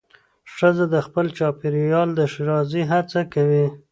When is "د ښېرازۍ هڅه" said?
2.15-3.21